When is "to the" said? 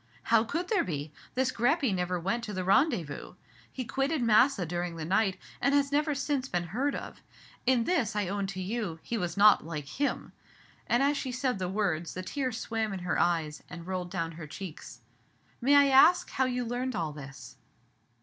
2.45-2.63